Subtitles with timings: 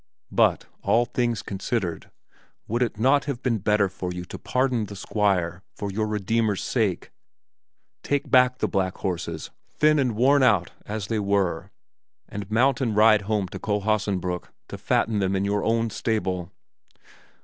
[0.31, 2.09] But, all things considered,
[2.67, 6.63] would it not have been better for you to pardon the Squire for your Redeemer's
[6.63, 7.11] sake,
[8.01, 11.69] take back the black horses, thin and worn out as they were,
[12.27, 16.49] and mount and ride home to Kohlhaasenbrück to fatten them in your own stable?"